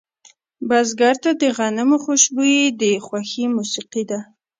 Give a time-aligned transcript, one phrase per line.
[0.67, 4.19] بزګر ته د غنمو خوشبويي د خوښې موسیقي ده